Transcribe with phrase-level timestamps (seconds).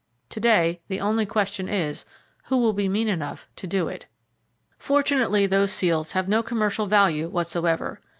[0.29, 2.05] To day the only question is,
[2.45, 4.07] Who will be mean enough to do it?
[4.79, 8.01] Fortunately, those seals have no commercial value whatsoever.